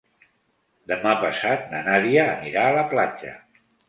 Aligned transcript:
Demà 0.91 1.11
passat 1.25 1.67
na 1.73 1.81
Nàdia 1.87 2.23
anirà 2.31 2.65
a 2.71 2.73
la 2.79 2.87
platja. 2.95 3.35